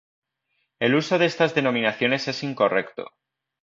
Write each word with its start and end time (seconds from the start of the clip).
El 0.79 0.95
uso 0.95 1.19
de 1.19 1.27
estas 1.27 1.53
denominaciones 1.53 2.27
es 2.27 2.41
incorrecto. 2.41 3.05